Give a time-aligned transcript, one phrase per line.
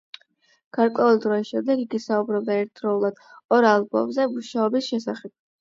[0.77, 3.23] გარკვეული დროის შემდეგ იგი საუბრობდა ერთდროულად
[3.59, 5.37] ორ ალბომზე მუშაობის შესახებ.